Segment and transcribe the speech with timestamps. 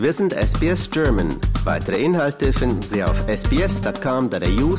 [0.00, 1.28] Wir sind SBS German.
[1.64, 4.76] Weitere Inhalte finden Sie auf sbs.com.au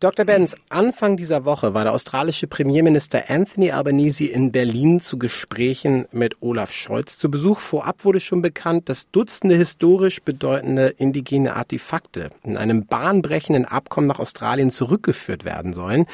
[0.00, 0.24] Dr.
[0.24, 6.36] Benz, Anfang dieser Woche war der australische Premierminister Anthony Albanese in Berlin zu Gesprächen mit
[6.40, 7.58] Olaf Scholz zu Besuch.
[7.58, 14.20] Vorab wurde schon bekannt, dass Dutzende historisch bedeutende indigene Artefakte in einem bahnbrechenden Abkommen nach
[14.20, 16.06] Australien zurückgeführt werden sollen.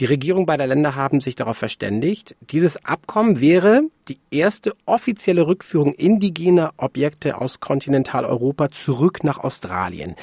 [0.00, 2.36] Die Regierung beider Länder haben sich darauf verständigt.
[2.40, 10.16] Dieses Abkommen wäre die erste offizielle Rückführung indigener Objekte aus Kontinentaleuropa zurück nach Australien.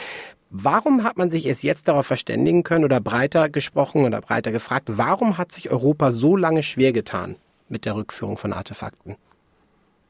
[0.55, 4.83] Warum hat man sich erst jetzt darauf verständigen können oder breiter gesprochen oder breiter gefragt,
[4.85, 7.37] warum hat sich Europa so lange schwer getan
[7.69, 9.15] mit der Rückführung von Artefakten?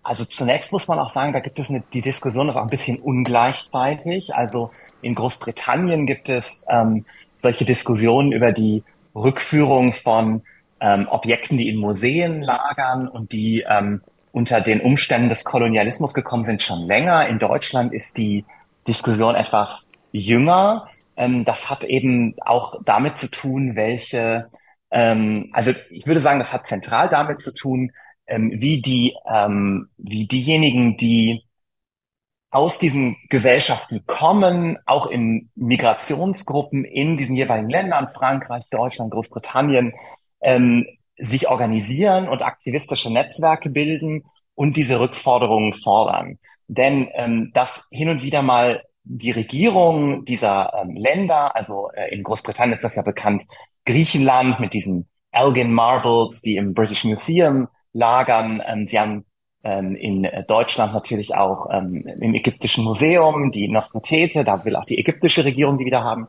[0.04, 2.70] Also zunächst muss man auch sagen, da gibt es eine, die Diskussion ist auch ein
[2.70, 4.36] bisschen ungleichzeitig.
[4.36, 4.72] Also
[5.02, 7.06] in Großbritannien gibt es ähm,
[7.42, 8.84] solche Diskussionen über die
[9.16, 10.42] Rückführung von
[10.82, 14.02] ähm, Objekten, die in Museen lagern und die ähm,
[14.34, 17.30] unter den Umständen des Kolonialismus gekommen sind, schon länger.
[17.30, 18.44] In Deutschland ist die
[18.86, 20.88] Diskussion etwas jünger.
[21.18, 24.50] Ähm, das hat eben auch damit zu tun, welche,
[24.92, 27.92] ähm, also ich würde sagen, das hat zentral damit zu tun,
[28.28, 31.44] ähm, wie die, ähm, wie diejenigen, die
[32.52, 39.94] aus diesen Gesellschaften kommen, auch in Migrationsgruppen in diesen jeweiligen Ländern, Frankreich, Deutschland, Großbritannien,
[40.42, 40.86] ähm,
[41.18, 44.24] sich organisieren und aktivistische Netzwerke bilden
[44.56, 46.38] und diese Rückforderungen fordern.
[46.68, 52.24] Denn ähm, das hin und wieder mal die Regierung dieser ähm, Länder, also äh, in
[52.24, 53.44] Großbritannien ist das ja bekannt,
[53.86, 58.62] Griechenland mit diesen Elgin Marbles, die im British Museum lagern.
[58.66, 59.26] Ähm, sie haben
[59.64, 65.00] ähm, in Deutschland natürlich auch ähm, im Ägyptischen Museum die Nofretete, da will auch die
[65.00, 66.28] ägyptische Regierung die wieder haben.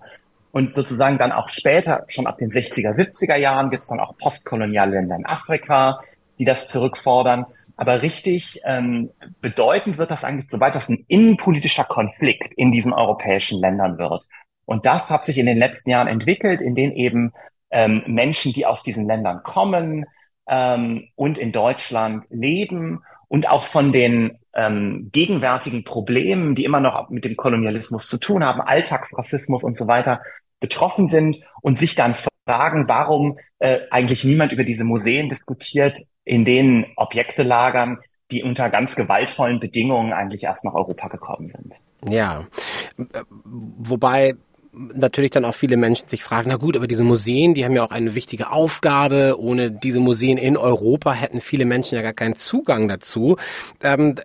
[0.51, 4.17] Und sozusagen dann auch später, schon ab den 60er, 70er Jahren, gibt es dann auch
[4.17, 5.99] postkoloniale Länder in Afrika,
[6.39, 7.47] die das zurückfordern.
[7.77, 13.59] Aber richtig ähm, bedeutend wird das eigentlich, sobald das ein innenpolitischer Konflikt in diesen europäischen
[13.59, 14.25] Ländern wird.
[14.65, 17.33] Und das hat sich in den letzten Jahren entwickelt, in denen eben
[17.71, 20.07] ähm, Menschen, die aus diesen Ländern kommen
[20.47, 27.11] ähm, und in Deutschland leben und auch von den ähm, gegenwärtigen Problemen, die immer noch
[27.11, 30.23] mit dem Kolonialismus zu tun haben, Alltagsrassismus und so weiter,
[30.61, 32.15] betroffen sind und sich dann
[32.47, 37.99] fragen, warum äh, eigentlich niemand über diese Museen diskutiert, in denen Objekte lagern,
[38.31, 41.75] die unter ganz gewaltvollen Bedingungen eigentlich erst nach Europa gekommen sind.
[42.13, 42.47] Ja,
[43.45, 44.35] wobei
[44.95, 47.85] natürlich dann auch viele Menschen sich fragen, na gut, aber diese Museen, die haben ja
[47.85, 49.37] auch eine wichtige Aufgabe.
[49.39, 53.37] Ohne diese Museen in Europa hätten viele Menschen ja gar keinen Zugang dazu.
[53.83, 54.17] Ähm,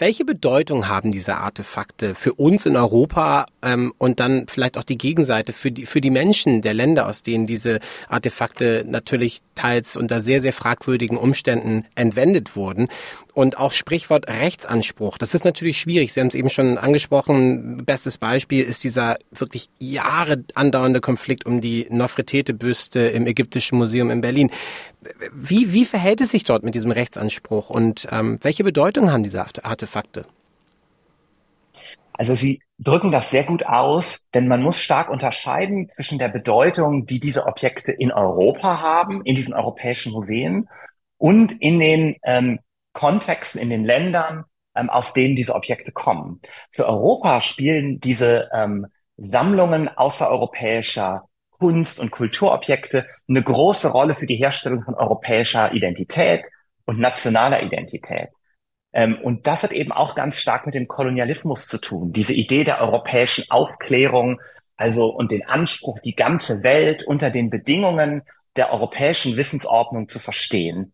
[0.00, 4.98] welche Bedeutung haben diese Artefakte für uns in Europa ähm, und dann vielleicht auch die
[4.98, 10.22] Gegenseite für die, für die Menschen der Länder, aus denen diese Artefakte natürlich teils unter
[10.22, 12.88] sehr, sehr fragwürdigen Umständen entwendet wurden?
[13.32, 15.16] Und auch Sprichwort Rechtsanspruch.
[15.16, 16.12] Das ist natürlich schwierig.
[16.12, 17.84] Sie haben es eben schon angesprochen.
[17.84, 24.20] Bestes Beispiel ist dieser wirklich Jahre andauernde Konflikt um die Nofretete-Büste im Ägyptischen Museum in
[24.20, 24.50] Berlin.
[25.32, 29.44] Wie, wie verhält es sich dort mit diesem Rechtsanspruch und ähm, welche Bedeutung haben diese
[29.62, 30.26] Artefakte?
[32.12, 37.06] Also Sie drücken das sehr gut aus, denn man muss stark unterscheiden zwischen der Bedeutung,
[37.06, 40.68] die diese Objekte in Europa haben, in diesen europäischen Museen
[41.16, 42.58] und in den ähm,
[42.92, 44.44] Kontexten, in den Ländern,
[44.74, 46.40] ähm, aus denen diese Objekte kommen.
[46.72, 51.24] Für Europa spielen diese ähm, Sammlungen außereuropäischer
[51.60, 56.42] Kunst- und Kulturobjekte eine große Rolle für die Herstellung von europäischer Identität
[56.86, 58.30] und nationaler Identität.
[58.92, 62.12] Ähm, und das hat eben auch ganz stark mit dem Kolonialismus zu tun.
[62.12, 64.40] Diese Idee der europäischen Aufklärung,
[64.76, 68.22] also und den Anspruch, die ganze Welt unter den Bedingungen
[68.56, 70.92] der europäischen Wissensordnung zu verstehen.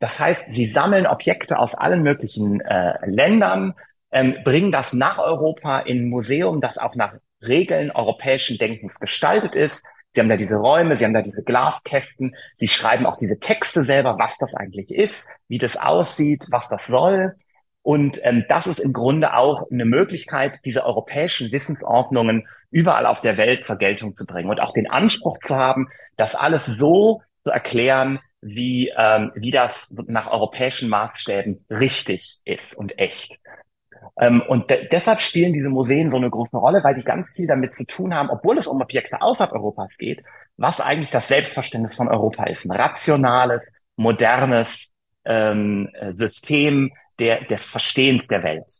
[0.00, 3.74] Das heißt, sie sammeln Objekte aus allen möglichen äh, Ländern,
[4.10, 7.14] ähm, bringen das nach Europa in ein Museum, das auch nach
[7.46, 9.86] Regeln europäischen Denkens gestaltet ist.
[10.12, 13.84] Sie haben da diese Räume, sie haben da diese Glaskästen, sie schreiben auch diese Texte
[13.84, 17.34] selber, was das eigentlich ist, wie das aussieht, was das soll.
[17.82, 23.36] Und ähm, das ist im Grunde auch eine Möglichkeit, diese europäischen Wissensordnungen überall auf der
[23.36, 27.50] Welt zur Geltung zu bringen und auch den Anspruch zu haben, das alles so zu
[27.50, 33.36] erklären, wie, ähm, wie das nach europäischen Maßstäben richtig ist und echt.
[34.20, 37.46] Ähm, und de deshalb spielen diese Museen so eine große Rolle, weil die ganz viel
[37.46, 40.22] damit zu tun haben, obwohl es um Objekte außerhalb Europas geht,
[40.56, 42.64] was eigentlich das Selbstverständnis von Europa ist.
[42.64, 44.94] Ein rationales, modernes
[45.24, 48.72] ähm, System der, des Verstehens der Welt.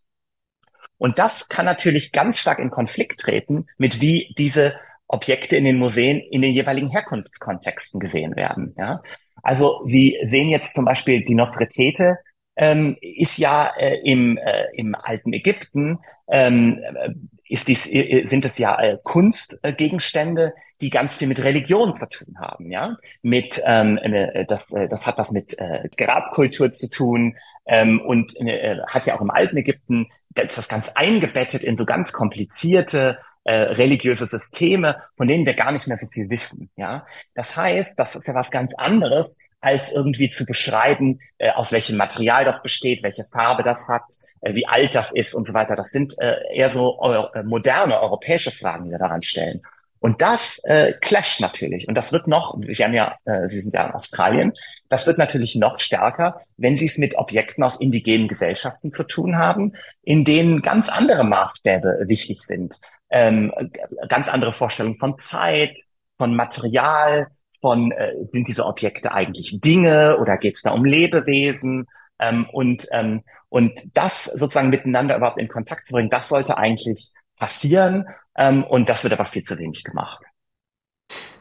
[0.96, 5.78] Und das kann natürlich ganz stark in Konflikt treten mit wie diese Objekte in den
[5.78, 8.74] Museen in den jeweiligen Herkunftskontexten gesehen werden.
[8.76, 9.02] Ja?
[9.42, 12.18] Also Sie sehen jetzt zum Beispiel die Nofretete
[12.58, 17.84] ähm, ist ja äh, im, äh, im alten Ägypten, äh, im, äh, ähm, ist dies,
[17.84, 20.52] sind es ja äh, Kunstgegenstände,
[20.82, 22.98] die ganz viel mit Religion zu tun haben, ja.
[23.22, 28.38] Mit ähm, äh, das, äh, das hat was mit äh, Grabkultur zu tun ähm, und
[28.40, 32.12] äh, hat ja auch im alten Ägypten, da ist das ganz eingebettet in so ganz
[32.12, 33.18] komplizierte
[33.48, 36.68] äh, religiöse Systeme, von denen wir gar nicht mehr so viel wissen.
[36.76, 41.72] Ja, das heißt, das ist ja was ganz anderes, als irgendwie zu beschreiben, äh, aus
[41.72, 44.02] welchem Material das besteht, welche Farbe das hat,
[44.42, 45.76] äh, wie alt das ist und so weiter.
[45.76, 49.62] Das sind äh, eher so äh, moderne europäische Fragen, die wir daran stellen.
[50.00, 51.88] Und das äh, clasht natürlich.
[51.88, 54.52] Und das wird noch, Sie haben ja, äh, Sie sind ja in Australien,
[54.90, 59.38] das wird natürlich noch stärker, wenn Sie es mit Objekten aus indigenen Gesellschaften zu tun
[59.38, 59.72] haben,
[60.04, 62.76] in denen ganz andere Maßstäbe wichtig sind.
[63.10, 63.52] Ähm,
[64.08, 65.78] ganz andere Vorstellungen von Zeit,
[66.18, 67.28] von Material,
[67.60, 71.86] von äh, sind diese Objekte eigentlich Dinge oder geht es da um Lebewesen?
[72.20, 77.12] Ähm, und, ähm, und das sozusagen miteinander überhaupt in Kontakt zu bringen, das sollte eigentlich
[77.36, 78.06] passieren.
[78.36, 80.22] Ähm, und das wird aber viel zu wenig gemacht.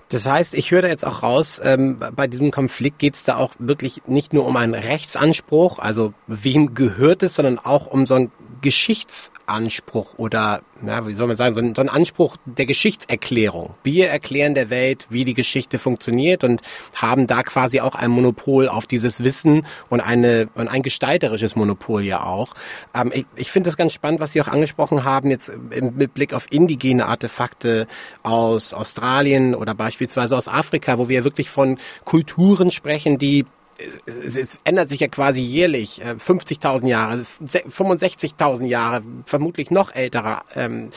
[0.09, 3.35] Das heißt, ich höre da jetzt auch raus, ähm, bei diesem Konflikt geht es da
[3.35, 8.15] auch wirklich nicht nur um einen Rechtsanspruch, also wem gehört es, sondern auch um so
[8.15, 8.31] ein
[8.67, 13.75] Geschichtsanspruch oder, ja, wie soll man sagen, so ein, so ein Anspruch der Geschichtserklärung.
[13.83, 16.61] Wir erklären der Welt, wie die Geschichte funktioniert und
[16.93, 22.03] haben da quasi auch ein Monopol auf dieses Wissen und, eine, und ein gestalterisches Monopol
[22.03, 22.55] ja auch.
[22.93, 25.49] Ähm, ich ich finde das ganz spannend, was Sie auch angesprochen haben, jetzt
[25.79, 27.87] mit Blick auf indigene Artefakte
[28.23, 33.45] aus Australien oder beispielsweise aus Afrika, wo wir wirklich von Kulturen sprechen, die
[34.05, 40.39] es, es ändert sich ja quasi jährlich, 50.000 äh, Jahre, 65.000 Jahre, vermutlich noch ältere,
[40.55, 40.89] ähm,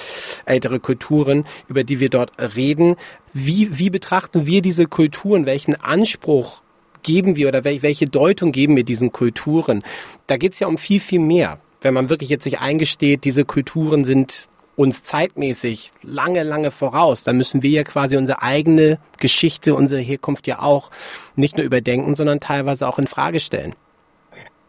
[0.44, 2.96] ältere Kulturen, über die wir dort reden.
[3.32, 5.46] Wie, wie betrachten wir diese Kulturen?
[5.46, 6.62] Welchen Anspruch
[7.02, 9.82] geben wir oder welche Deutung geben wir diesen Kulturen?
[10.26, 11.60] Da geht es ja um viel, viel mehr.
[11.80, 14.48] Wenn man wirklich jetzt sich eingesteht, diese Kulturen sind
[14.80, 17.22] uns zeitmäßig lange, lange voraus.
[17.22, 20.90] Da müssen wir ja quasi unsere eigene Geschichte, unsere Herkunft ja auch
[21.36, 23.74] nicht nur überdenken, sondern teilweise auch in Frage stellen.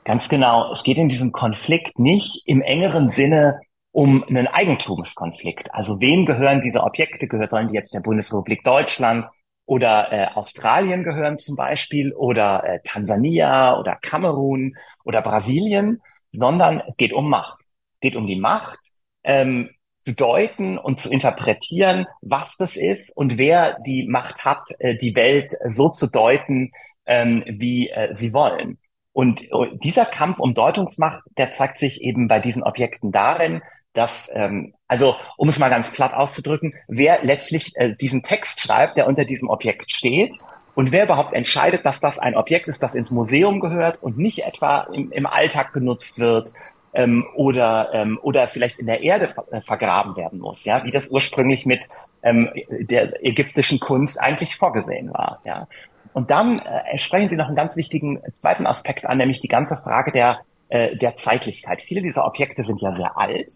[0.04, 0.70] Ganz genau.
[0.74, 3.62] Es geht in diesem Konflikt nicht im engeren Sinne
[3.94, 5.74] um einen Eigentumskonflikt.
[5.74, 7.30] Also wem gehören diese Objekte?
[7.30, 9.28] Gehören sollen die jetzt der Bundesrepublik Deutschland
[9.66, 14.76] oder äh, Australien gehören zum Beispiel oder äh, Tansania oder Kamerun
[15.06, 16.02] oder Brasilien,
[16.34, 17.62] sondern geht um Macht.
[18.02, 18.80] Geht um die Macht,
[19.24, 19.70] ähm,
[20.02, 25.16] zu deuten und zu interpretieren, was das ist und wer die Macht hat, äh, die
[25.16, 26.72] Welt so zu deuten,
[27.06, 28.78] ähm, wie äh, sie wollen.
[29.14, 29.50] Und
[29.84, 33.62] dieser Kampf um Deutungsmacht, der zeigt sich eben bei diesen Objekten darin,
[33.94, 38.98] dass, ähm, also um es mal ganz platt auszudrücken, wer letztlich äh, diesen Text schreibt,
[38.98, 40.36] der unter diesem Objekt steht
[40.76, 44.46] und wer überhaupt entscheidet, dass das ein Objekt ist, das ins Museum gehört und nicht
[44.46, 46.54] etwa im, im Alltag genutzt wird
[46.94, 50.92] ähm, oder ähm, oder vielleicht in der Erde ver äh, vergraben werden muss, ja, wie
[50.92, 51.86] das ursprünglich mit
[52.24, 55.68] ähm, der ägyptischen Kunst eigentlich vorgesehen war, ja.
[56.14, 59.78] Und dann äh, sprechen Sie noch einen ganz wichtigen zweiten Aspekt an, nämlich die ganze
[59.78, 60.40] Frage der
[60.70, 61.82] äh, der Zeitlichkeit.
[61.82, 63.52] Viele dieser Objekte sind ja sehr alt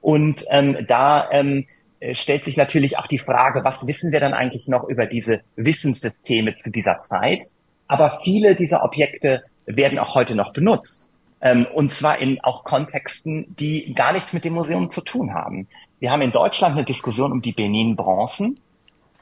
[0.00, 1.66] und ähm, da ähm,
[1.98, 5.40] äh, stellt sich natürlich auch die Frage, was wissen wir dann eigentlich noch über diese
[5.56, 7.44] Wissenssysteme zu dieser Zeit?
[7.88, 11.05] Aber viele dieser Objekte werden auch heute noch benutzt.
[11.40, 15.68] Ähm, und zwar in auch Kontexten, die gar nichts mit dem Museum zu tun haben.
[16.00, 18.58] Wir haben in Deutschland eine Diskussion um die Benin-Bronzen.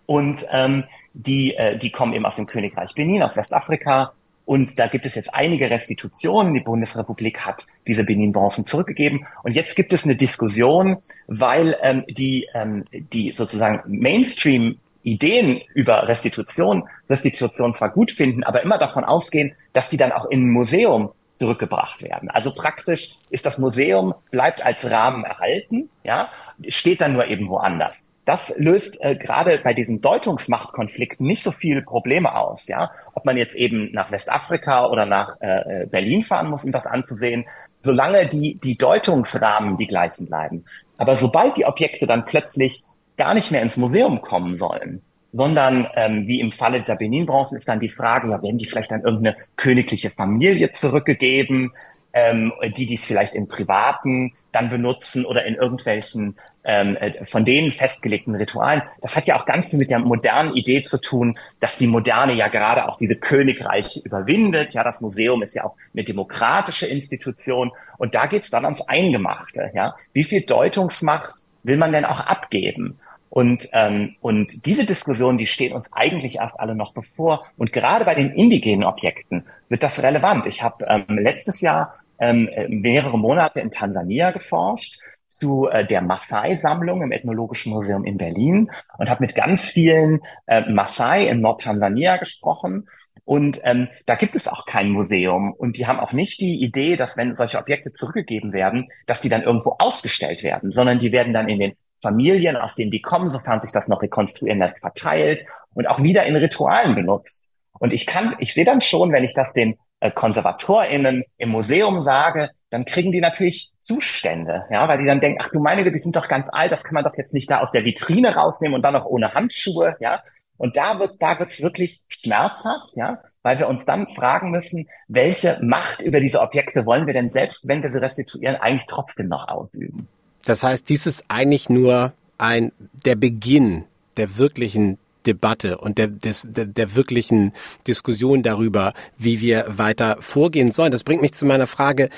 [0.07, 4.13] Und ähm, die, äh, die kommen eben aus dem Königreich Benin, aus Westafrika.
[4.45, 6.53] Und da gibt es jetzt einige Restitutionen.
[6.53, 9.27] Die Bundesrepublik hat diese Benin-Bronzen zurückgegeben.
[9.43, 16.09] Und jetzt gibt es eine Diskussion, weil ähm, die, ähm, die sozusagen Mainstream Ideen über
[16.09, 20.51] Restitution, Restitution zwar gut finden, aber immer davon ausgehen, dass die dann auch in ein
[20.51, 22.31] Museum zurückgebracht werden.
[22.31, 26.31] Also praktisch ist das Museum, bleibt als Rahmen erhalten, ja,
[26.69, 28.09] steht dann nur eben woanders.
[28.25, 32.91] Das löst äh, gerade bei diesen Deutungsmachtkonflikten nicht so viele Probleme aus, ja.
[33.13, 36.87] Ob man jetzt eben nach Westafrika oder nach äh, äh, Berlin fahren muss, um das
[36.87, 37.45] anzusehen,
[37.83, 40.65] solange die, die Deutungsrahmen die gleichen bleiben.
[40.97, 42.83] Aber sobald die Objekte dann plötzlich
[43.19, 45.03] gar nicht mehr ins Museum kommen sollen,
[45.35, 48.93] sondern ähm, wie im Falle dieser Benin-Bronzen ist dann die Frage, ja, werden die vielleicht
[48.93, 51.73] an irgendeine königliche Familie zurückgegeben,
[52.13, 57.73] ähm, die dies vielleicht im Privaten dann benutzen oder in irgendwelchen ähm, äh, von denen
[57.73, 58.83] festgelegten Ritualen.
[59.03, 62.33] Das hat ja auch ganz viel mit der modernen Idee zu tun, dass die Moderne
[62.35, 64.73] ja gerade auch diese Königreiche überwindet.
[64.73, 69.73] Ja, das Museum ist ja auch eine demokratische Institution und da geht's dann ans Eingemachte.
[69.75, 72.99] Ja, wie viel Deutungsmacht will man denn auch abgeben?
[73.35, 77.45] Und, ähm, und diese Diskussion, die steht uns eigentlich erst alle noch bevor.
[77.57, 80.47] Und gerade bei den indigenen Objekten wird das relevant.
[80.47, 85.01] Ich habe ähm, letztes Jahr ähm, mehrere Monate in Tansania geforscht
[85.31, 90.71] zu äh, der Maasai-Sammlung im Ethnologischen Museum in Berlin und habe mit ganz vielen äh,
[90.71, 92.87] Maasai in Nordtansania gesprochen.
[93.25, 95.53] Und ähm, da gibt es auch kein Museum.
[95.53, 99.29] Und die haben auch nicht die Idee, dass wenn solche Objekte zurückgegeben werden, dass die
[99.29, 101.73] dann irgendwo ausgestellt werden, sondern die werden dann in den
[102.05, 106.25] Familien, aus denen die kommen, sofern sich das noch rekonstruieren lässt, verteilt und auch wieder
[106.27, 107.51] in Ritualen benutzt.
[107.81, 112.01] Und ich kann, ich sehe dann schon, wenn ich das den äh, KonservatorInnen im Museum
[112.01, 115.95] sage, dann kriegen die natürlich Zustände, ja, weil die dann denken, ach du meine Güte,
[115.95, 118.37] die sind doch ganz alt, das kann man doch jetzt nicht da aus der Vitrine
[118.37, 120.23] rausnehmen und dann noch ohne Handschuhe, ja.
[120.57, 125.59] Und da wird, da wird's wirklich schmerzhaft, ja, weil wir uns dann fragen müssen, welche
[125.61, 129.49] Macht über diese Objekte wollen wir denn selbst, wenn wir sie restituieren, eigentlich trotzdem noch
[129.49, 130.09] ausüben.
[130.45, 132.73] Das heißt, dies ist eigentlich nur ein,
[133.05, 133.85] der Beginn
[134.17, 137.53] der wirklichen Debatte und der, des, der, der wirklichen
[137.87, 140.93] Diskussion darüber, wie wir weiter vorgehen sollen.
[140.93, 142.11] Das bringt mich zu meiner Frage,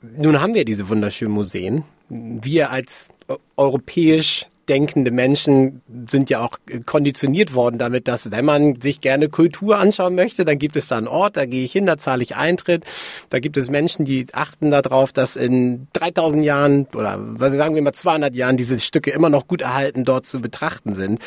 [0.00, 1.84] nun haben wir diese wunderschönen Museen.
[2.08, 3.08] Wir als
[3.56, 9.78] europäisch denkende Menschen sind ja auch konditioniert worden damit, dass wenn man sich gerne Kultur
[9.78, 12.36] anschauen möchte, dann gibt es da einen Ort, da gehe ich hin, da zahle ich
[12.36, 12.84] Eintritt.
[13.30, 17.92] Da gibt es Menschen, die achten darauf, dass in 3000 Jahren oder sagen wir mal
[17.92, 21.20] 200 Jahren diese Stücke immer noch gut erhalten dort zu betrachten sind.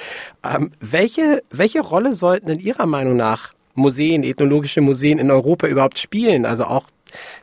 [0.44, 5.98] Ähm, welche, welche Rolle sollten in Ihrer Meinung nach Museen, ethnologische Museen in Europa überhaupt
[5.98, 6.46] spielen?
[6.46, 6.86] Also auch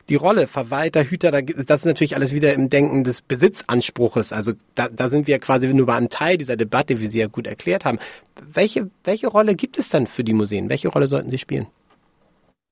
[0.09, 4.33] die Rolle Verwalter, Hüter, das ist natürlich alles wieder im Denken des Besitzanspruches.
[4.33, 7.27] Also da, da sind wir quasi nur bei einem Teil dieser Debatte, wie Sie ja
[7.27, 7.99] gut erklärt haben.
[8.41, 10.69] Welche, welche Rolle gibt es dann für die Museen?
[10.69, 11.67] Welche Rolle sollten sie spielen?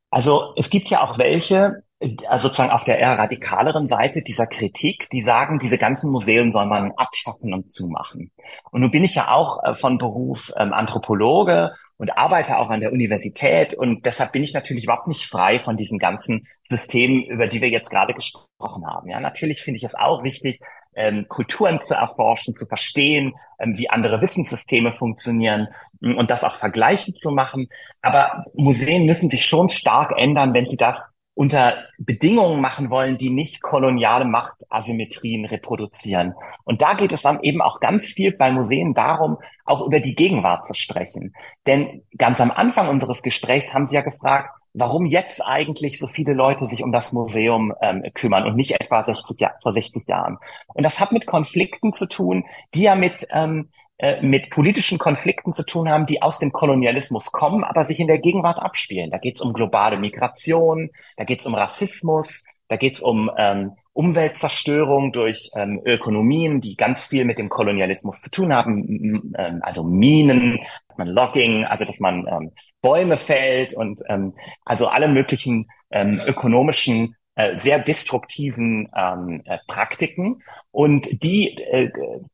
[0.10, 1.84] Also es gibt ja auch welche,
[2.28, 6.68] also sozusagen auf der eher radikaleren Seite dieser Kritik, die sagen, diese ganzen Museen soll
[6.68, 8.32] man abschaffen und zumachen.
[8.72, 12.82] Und nun bin ich ja auch äh, von Beruf ähm, Anthropologe und arbeite auch an
[12.82, 17.48] der Universität und deshalb bin ich natürlich überhaupt nicht frei von diesen ganzen Systemen, über
[17.48, 19.10] die wir jetzt gerade gesprochen haben.
[19.10, 20.60] Ja, natürlich finde ich es auch wichtig,
[20.96, 25.68] ähm, Kulturen zu erforschen, zu verstehen, ähm, wie andere Wissenssysteme funktionieren
[26.02, 27.70] und das auch vergleichen zu machen.
[28.02, 33.30] Aber Museen müssen sich schon stark ändern, wenn sie das unter Bedingungen machen wollen, die
[33.30, 36.34] nicht koloniale Machtasymmetrien reproduzieren.
[36.64, 40.16] Und da geht es dann eben auch ganz viel bei Museen darum, auch über die
[40.16, 41.36] Gegenwart zu sprechen.
[41.68, 46.34] Denn ganz am Anfang unseres Gesprächs haben Sie ja gefragt, warum jetzt eigentlich so viele
[46.34, 50.40] Leute sich um das Museum ähm, kümmern und nicht etwa 60 Jahr, vor 60 Jahren.
[50.74, 53.87] Und das hat mit Konflikten zu tun, die ja mit ähm, äh,
[54.22, 58.20] mit politischen Konflikten zu tun haben, die aus dem Kolonialismus kommen, aber sich in der
[58.20, 59.10] Gegenwart abspielen.
[59.10, 63.32] Da geht es um globale Migration, da geht es um Rassismus, da geht es um
[63.38, 69.60] ähm, Umweltzerstörung durch ähm, Ökonomien, die ganz viel mit dem Kolonialismus zu tun haben, ähm,
[69.62, 70.60] also Minen,
[70.98, 72.52] Logging, also dass man ähm,
[72.82, 74.34] Bäume fällt und ähm,
[74.66, 80.42] also alle möglichen ähm, ökonomischen äh, sehr destruktiven ähm, äh, Praktiken
[80.72, 81.92] und die äh,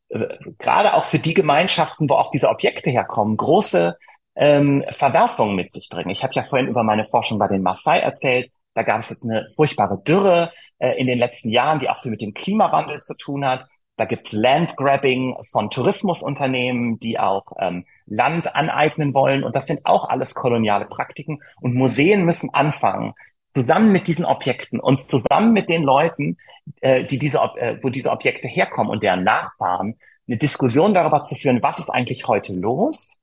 [0.07, 3.97] äh, gerade auch für die Gemeinschaften, wo auch diese Objekte herkommen, große
[4.35, 6.09] ähm, Verwerfungen mit sich bringen.
[6.09, 8.49] Ich habe ja vorhin über meine Forschung bei den Maasai erzählt.
[8.75, 12.11] Da gab es jetzt eine furchtbare Dürre äh, in den letzten Jahren, die auch viel
[12.11, 13.65] mit dem Klimawandel zu tun hat.
[13.97, 19.43] Da gibt's Landgrabbing von Tourismusunternehmen, die auch ähm, Land aneignen wollen.
[19.43, 21.39] Und das sind auch alles koloniale Praktiken.
[21.59, 23.13] Und Museen müssen anfangen,
[23.53, 26.37] zusammen mit diesen Objekten und zusammen mit den Leuten,
[26.81, 31.35] äh, die diese, äh, wo diese Objekte herkommen und deren Nachfahren, eine Diskussion darüber zu
[31.35, 33.19] führen, was ist eigentlich heute los?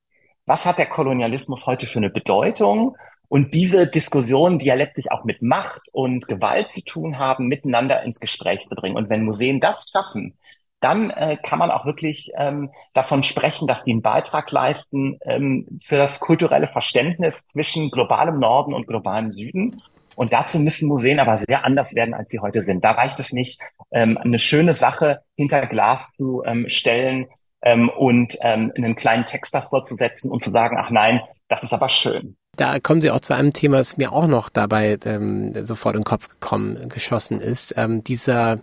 [0.46, 2.96] Was hat der Kolonialismus heute für eine Bedeutung?
[3.28, 8.02] Und diese Diskussionen, die ja letztlich auch mit Macht und Gewalt zu tun haben, miteinander
[8.02, 8.96] ins Gespräch zu bringen.
[8.96, 10.36] Und wenn Museen das schaffen,
[10.80, 15.66] dann äh, kann man auch wirklich ähm, davon sprechen, dass die einen Beitrag leisten ähm,
[15.82, 19.80] für das kulturelle Verständnis zwischen globalem Norden und globalem Süden
[20.20, 22.84] und dazu müssen Museen aber sehr anders werden, als sie heute sind.
[22.84, 23.58] Da reicht es nicht,
[23.90, 27.26] ähm, eine schöne Sache hinter Glas zu ähm, stellen
[27.62, 31.62] ähm, und ähm, einen kleinen Text davor zu setzen und zu sagen, ach nein, das
[31.62, 32.36] ist aber schön.
[32.54, 36.02] Da kommen Sie auch zu einem Thema, das mir auch noch dabei ähm, sofort in
[36.02, 37.72] den Kopf gekommen, geschossen ist.
[37.78, 38.58] Ähm, dieser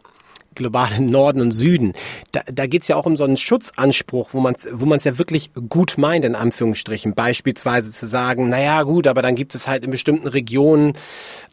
[0.57, 1.93] globalen Norden und Süden.
[2.31, 5.03] Da, da geht es ja auch um so einen Schutzanspruch, wo man es wo man's
[5.03, 7.13] ja wirklich gut meint, in Anführungsstrichen.
[7.13, 10.93] Beispielsweise zu sagen, naja gut, aber dann gibt es halt in bestimmten Regionen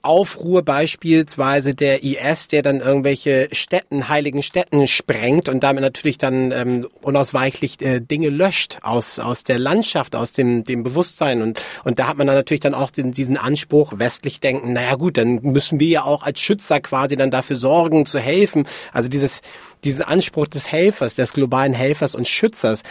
[0.02, 6.52] Aufruhr, beispielsweise der IS, der dann irgendwelche Städten, heiligen Städten sprengt und damit natürlich dann
[6.52, 11.40] ähm, unausweichlich äh, Dinge löscht aus, aus der Landschaft, aus dem, dem Bewusstsein.
[11.40, 14.94] Und, und da hat man dann natürlich dann auch den, diesen Anspruch, westlich denken, naja
[14.96, 18.66] gut, dann müssen wir ja auch als Schützer quasi dann dafür sorgen, zu helfen.
[18.94, 19.42] Also dieses,
[19.82, 22.82] diesen Anspruch des Helfers, des globalen Helfers und Schützers.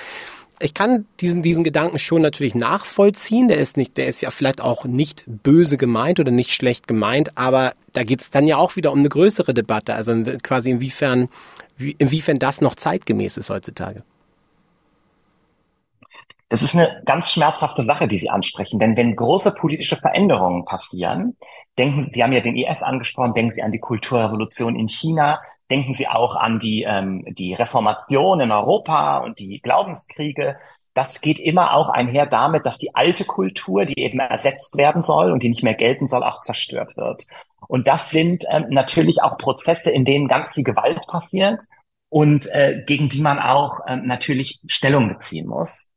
[0.59, 3.47] Ich kann diesen, diesen Gedanken schon natürlich nachvollziehen.
[3.47, 7.37] Der ist nicht, der ist ja vielleicht auch nicht böse gemeint oder nicht schlecht gemeint,
[7.37, 9.95] aber da geht's dann ja auch wieder um eine größere Debatte.
[9.95, 11.29] Also quasi inwiefern,
[11.77, 14.03] inwiefern das noch zeitgemäß ist heutzutage.
[16.53, 18.77] Das ist eine ganz schmerzhafte Sache, die Sie ansprechen.
[18.77, 21.35] Denn wenn große politische Veränderungen passieren,
[21.79, 25.41] denken, Sie haben ja den IS angesprochen, denken Sie an die Kulturrevolution in China,
[25.71, 30.57] denken Sie auch an die, ähm, die Reformation in Europa und die Glaubenskriege.
[30.93, 35.31] Das geht immer auch einher damit, dass die alte Kultur, die eben ersetzt werden soll
[35.31, 37.23] und die nicht mehr gelten soll, auch zerstört wird.
[37.67, 41.63] Und das sind ähm, natürlich auch Prozesse, in denen ganz viel Gewalt passiert
[42.09, 45.89] und äh, gegen die man auch äh, natürlich Stellung beziehen muss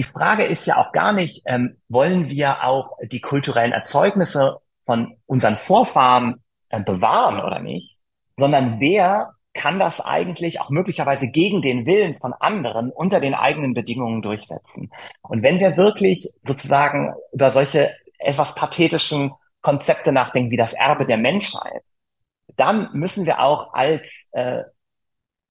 [0.00, 5.18] die Frage ist ja auch gar nicht, ähm, wollen wir auch die kulturellen Erzeugnisse von
[5.26, 7.98] unseren Vorfahren äh, bewahren oder nicht,
[8.38, 13.74] sondern wer kann das eigentlich auch möglicherweise gegen den Willen von anderen unter den eigenen
[13.74, 14.90] Bedingungen durchsetzen.
[15.20, 21.18] Und wenn wir wirklich sozusagen über solche etwas pathetischen Konzepte nachdenken wie das Erbe der
[21.18, 21.82] Menschheit,
[22.56, 24.62] dann müssen wir auch als äh,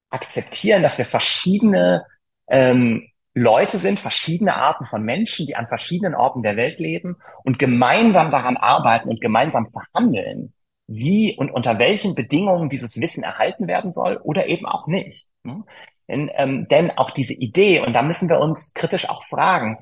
[0.08, 2.04] akzeptieren, dass wir verschiedene
[2.48, 7.58] ähm, Leute sind, verschiedene Arten von Menschen, die an verschiedenen Orten der Welt leben und
[7.58, 10.52] gemeinsam daran arbeiten und gemeinsam verhandeln,
[10.88, 15.28] wie und unter welchen Bedingungen dieses Wissen erhalten werden soll oder eben auch nicht.
[15.44, 15.64] Hm?
[16.08, 19.78] Denn, ähm, denn auch diese Idee, und da müssen wir uns kritisch auch fragen,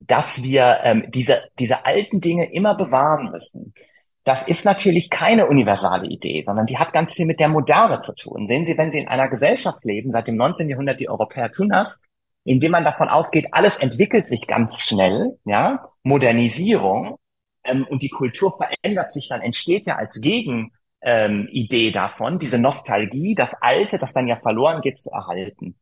[0.00, 3.72] dass wir ähm, diese, diese alten Dinge immer bewahren müssen.
[4.24, 8.14] Das ist natürlich keine universale Idee, sondern die hat ganz viel mit der Moderne zu
[8.14, 8.46] tun.
[8.46, 10.68] Sehen Sie, wenn Sie in einer Gesellschaft leben, seit dem 19.
[10.68, 12.02] Jahrhundert, die Europäer tun das,
[12.50, 17.16] indem man davon ausgeht, alles entwickelt sich ganz schnell, ja, Modernisierung,
[17.62, 21.48] ähm, und die Kultur verändert sich, dann entsteht ja als Gegen ähm,
[21.92, 25.76] davon, diese Nostalgie, das Alte, das dann ja verloren geht, zu erhalten.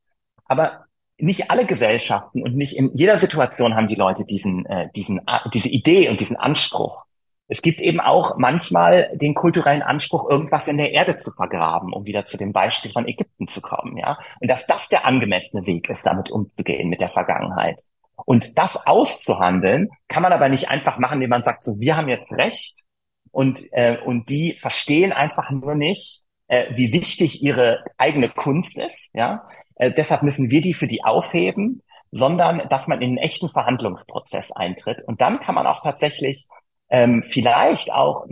[0.45, 0.85] Aber
[1.17, 5.39] nicht alle Gesellschaften und nicht in jeder Situation haben die Leute diesen, äh, diesen, äh,
[5.55, 7.07] diese Idee und diesen Anspruch.
[7.49, 12.05] Es gibt eben auch manchmal den kulturellen Anspruch, irgendwas in der Erde zu vergraben, um
[12.05, 14.19] wieder zu dem Beispiel von Ägypten zu kommen, ja.
[14.41, 17.81] Und dass das der angemessene Weg ist, damit umzugehen mit der Vergangenheit.
[18.27, 22.09] Und das auszuhandeln, kann man aber nicht einfach machen, indem man sagt, so, wir haben
[22.09, 22.85] jetzt Recht
[23.31, 29.11] und, äh, und die verstehen einfach nur nicht, äh, wie wichtig ihre eigene Kunst ist,
[29.15, 29.47] ja.
[29.77, 34.53] Äh, deshalb müssen wir die für die aufheben, sondern dass man in einen echten Verhandlungsprozess
[34.53, 35.03] eintritt.
[35.07, 36.47] Und dann kann man auch tatsächlich
[36.91, 38.27] ähm, vielleicht auch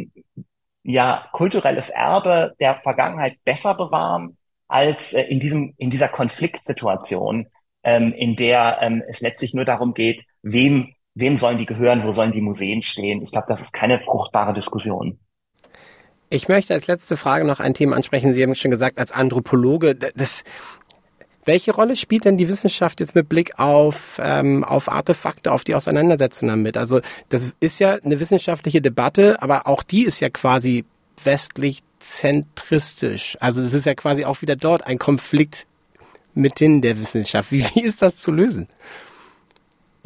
[0.83, 4.37] ja kulturelles Erbe der Vergangenheit besser bewahren
[4.69, 7.47] als äh, in diesem in dieser Konfliktsituation,
[7.83, 12.13] ähm, in der ähm, es letztlich nur darum geht, wem wem sollen die gehören, wo
[12.13, 13.23] sollen die Museen stehen.
[13.23, 15.19] Ich glaube, das ist keine fruchtbare Diskussion.
[16.29, 18.35] Ich möchte als letzte Frage noch ein Thema ansprechen.
[18.35, 20.43] Sie haben schon gesagt, als Anthropologe, das
[21.47, 25.75] welche Rolle spielt denn die Wissenschaft jetzt mit Blick auf, ähm, auf Artefakte, auf die
[25.75, 26.77] Auseinandersetzung damit?
[26.77, 30.85] Also das ist ja eine wissenschaftliche Debatte, aber auch die ist ja quasi
[31.23, 33.37] westlich zentristisch.
[33.41, 35.67] Also es ist ja quasi auch wieder dort ein Konflikt
[36.35, 37.51] mithin der Wissenschaft.
[37.53, 38.69] Wie, wie ist das zu lösen?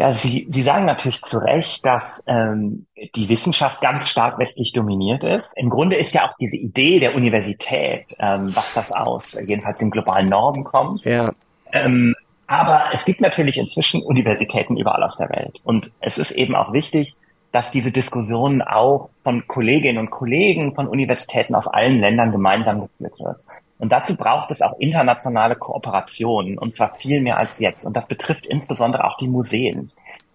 [0.00, 5.22] Ja, Sie, Sie sagen natürlich zu Recht, dass ähm, die Wissenschaft ganz stark westlich dominiert
[5.22, 5.52] ist.
[5.58, 9.90] Im Grunde ist ja auch diese Idee der Universität, ähm, was das aus jedenfalls dem
[9.90, 11.04] globalen Norden kommt.
[11.04, 11.34] Ja.
[11.72, 12.14] Ähm,
[12.46, 15.60] aber es gibt natürlich inzwischen Universitäten überall auf der Welt.
[15.64, 17.16] Und es ist eben auch wichtig,
[17.52, 23.18] dass diese Diskussion auch von Kolleginnen und Kollegen von Universitäten aus allen Ländern gemeinsam geführt
[23.18, 23.44] wird.
[23.78, 27.86] Und dazu braucht es auch internationale Kooperationen, und zwar viel mehr als jetzt.
[27.86, 29.90] Und das betrifft insbesondere auch die Museen.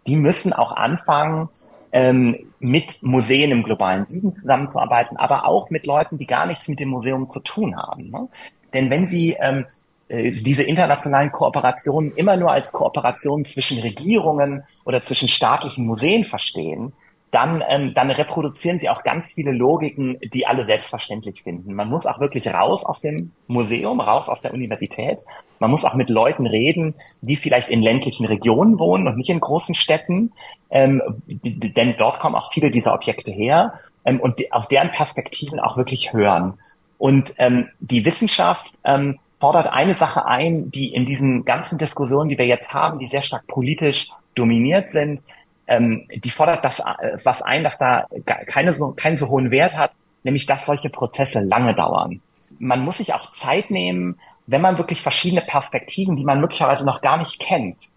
[0.08, 1.50] Die müssen auch anfangen,
[1.92, 6.80] ähm, mit Museen im globalen Süden zusammenzuarbeiten, aber auch mit Leuten, die gar nichts mit
[6.80, 8.10] dem Museum zu tun haben.
[8.10, 8.28] Ne?
[8.74, 9.66] Denn wenn sie ähm,
[10.10, 16.92] äh, diese internationalen Kooperationen immer nur als Kooperationen zwischen Regierungen oder zwischen staatlichen Museen verstehen,
[17.32, 21.74] dann, ähm, dann reproduzieren sie auch ganz viele Logiken, die alle selbstverständlich finden.
[21.74, 25.22] Man muss auch wirklich raus aus dem Museum, raus aus der Universität.
[25.60, 29.40] Man muss auch mit Leuten reden, die vielleicht in ländlichen Regionen wohnen und nicht in
[29.42, 30.32] großen Städten,
[30.70, 33.74] ähm, denn dort kommen auch viele dieser Objekte her
[34.06, 36.58] ähm, und die, auf deren Perspektiven auch wirklich hören.
[36.98, 42.38] Und ähm, die Wissenschaft ähm, fordert eine Sache ein, die in diesen ganzen Diskussionen, die
[42.38, 45.24] wir jetzt haben, die sehr stark politisch dominiert sind,
[45.68, 49.78] ähm, die fordert das äh, was ein, dass da keine so, keinen so hohen Wert
[49.78, 49.92] hat,
[50.24, 52.22] nämlich dass solche Prozesse lange dauern.
[52.60, 57.02] Man muss sich auch Zeit nehmen, wenn man wirklich verschiedene Perspektiven, die man möglicherweise noch
[57.02, 57.90] gar nicht kennt,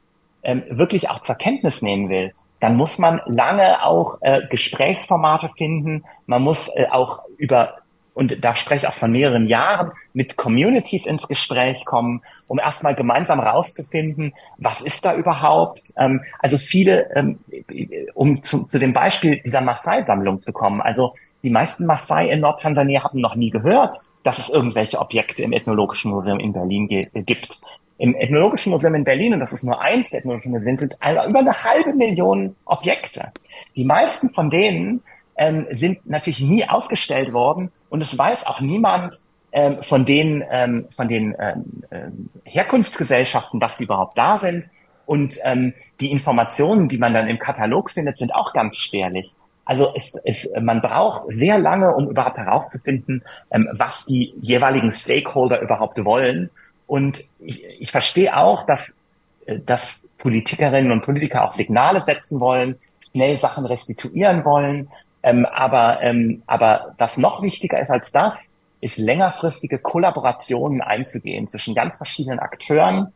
[0.42, 6.04] ähm, wirklich auch zur Kenntnis nehmen will, dann muss man lange auch äh, Gesprächsformate finden.
[6.26, 7.76] Man muss äh, auch über
[8.18, 12.96] und da spreche ich auch von mehreren Jahren, mit Communities ins Gespräch kommen, um erstmal
[12.96, 15.92] gemeinsam rauszufinden, was ist da überhaupt.
[15.96, 17.38] Ähm, also viele, ähm,
[18.14, 23.04] um zu, zu dem Beispiel dieser Maasai-Sammlung zu kommen, also die meisten Maasai in Nordtansania
[23.04, 27.60] haben noch nie gehört, dass es irgendwelche Objekte im Ethnologischen Museum in Berlin gibt.
[27.98, 31.38] Im Ethnologischen Museum in Berlin, und das ist nur eins der Ethnologischen Museen, sind über
[31.38, 33.32] eine halbe Million Objekte.
[33.76, 35.02] Die meisten von denen
[35.38, 39.16] ähm, sind natürlich nie ausgestellt worden und es weiß auch niemand
[39.52, 42.08] ähm, von den, ähm, von den ähm, äh,
[42.44, 44.68] Herkunftsgesellschaften, dass die überhaupt da sind.
[45.06, 45.72] Und ähm,
[46.02, 49.36] die Informationen, die man dann im Katalog findet, sind auch ganz spärlich.
[49.64, 55.60] Also es, es, man braucht sehr lange, um überhaupt herauszufinden, ähm, was die jeweiligen Stakeholder
[55.60, 56.50] überhaupt wollen.
[56.86, 58.96] Und ich, ich verstehe auch, dass,
[59.46, 62.76] äh, dass Politikerinnen und Politiker auch Signale setzen wollen,
[63.18, 64.88] schnell Sachen restituieren wollen.
[65.24, 71.74] Ähm, aber, ähm, aber was noch wichtiger ist als das, ist längerfristige Kollaborationen einzugehen zwischen
[71.74, 73.12] ganz verschiedenen Akteuren,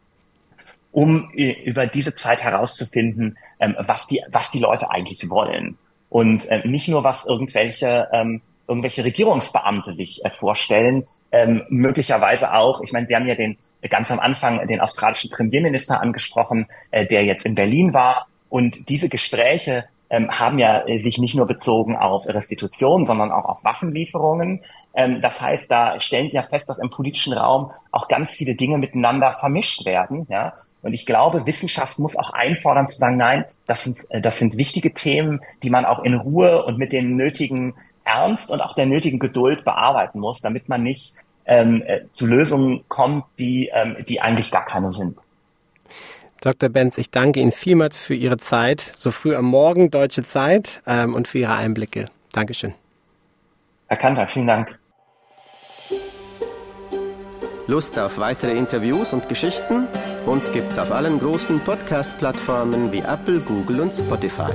[0.91, 5.79] um über diese Zeit herauszufinden, ähm, was, die, was die Leute eigentlich wollen.
[6.11, 12.83] Und äh, nicht nur, was irgendwelche, ähm, irgendwelche Regierungsbeamte sich äh, vorstellen, ähm, möglicherweise auch,
[12.83, 13.57] ich meine, Sie haben ja den
[13.89, 18.27] ganz am Anfang den australischen Premierminister angesprochen, äh, der jetzt in Berlin war.
[18.53, 23.47] Und diese Gespräche ähm, haben ja äh, sich nicht nur bezogen auf Restitution, sondern auch
[23.47, 24.61] auf Waffenlieferungen.
[24.93, 28.55] Ähm, das heißt, da stellen Sie ja fest, dass im politischen Raum auch ganz viele
[28.55, 30.27] Dinge miteinander vermischt werden.
[30.29, 30.53] Ja?
[30.83, 34.59] Und ich glaube, Wissenschaft muss auch einfordern zu sagen, nein, das sind, äh, das sind
[34.59, 37.73] wichtige Themen, die man auch in Ruhe und mit dem nötigen
[38.05, 41.15] Ernst und auch der nötigen Geduld bearbeiten muss, damit man nicht
[41.47, 45.17] ähm, äh, zu Lösungen kommt, die, ähm, die eigentlich gar keine sind.
[46.43, 46.69] Dr.
[46.69, 51.15] Benz, ich danke Ihnen vielmals für Ihre Zeit, so früh am Morgen, deutsche Zeit, ähm,
[51.15, 52.07] und für Ihre Einblicke.
[52.33, 52.75] Dankeschön.
[53.87, 54.79] Herr Kanter, vielen Dank.
[57.69, 59.87] Lust auf weitere Interviews und Geschichten?
[60.27, 64.53] Uns gibt's auf allen großen Podcast-Plattformen wie Apple, Google und Spotify.